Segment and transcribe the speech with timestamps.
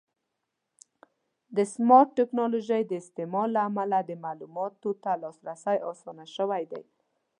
[1.55, 6.83] د سمارټ ټکنالوژۍ د استعمال له امله د معلوماتو ته لاسرسی اسانه شوی دی.